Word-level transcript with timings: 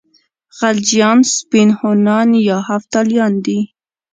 خلجیان 0.57 1.19
سپین 1.35 1.69
هونان 1.79 2.29
یا 2.47 2.57
هفتالیان 2.69 3.33
دي. 3.45 3.59